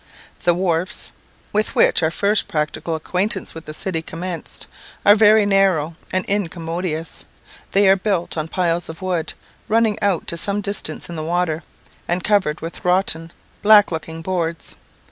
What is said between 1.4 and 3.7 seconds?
with which our first practical acquaintance with